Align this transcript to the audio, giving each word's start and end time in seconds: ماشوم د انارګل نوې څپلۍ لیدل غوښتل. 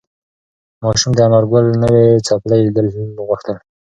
ماشوم 0.83 1.11
د 1.15 1.19
انارګل 1.27 1.65
نوې 1.83 2.05
څپلۍ 2.27 2.59
لیدل 2.65 2.87
غوښتل. 3.27 3.57